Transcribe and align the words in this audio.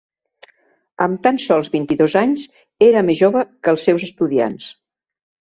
Amb 1.05 1.19
tan 1.27 1.37
sols 1.43 1.69
vint-i-dos 1.73 2.15
anys, 2.23 2.47
era 2.87 3.05
més 3.11 3.21
jove 3.21 3.45
que 3.53 3.73
els 3.75 3.87
seus 3.91 4.09
estudiants. 4.11 4.73